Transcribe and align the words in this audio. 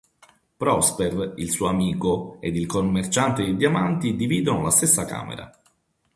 Prosper, 0.57 1.33
il 1.35 1.51
suo 1.51 1.67
amico, 1.67 2.37
ed 2.39 2.55
il 2.55 2.65
commerciante 2.65 3.43
di 3.45 3.55
diamanti 3.55 4.15
dividono 4.15 4.63
la 4.63 4.71
stessa 4.71 5.05
camera. 5.05 5.55